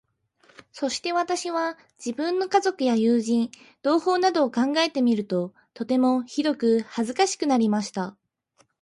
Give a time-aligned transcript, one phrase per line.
[0.71, 3.51] そして私は、自分の家族や友人、
[3.83, 8.17] 同胞などを考えてみると、とてもひどく恥かしくなりました。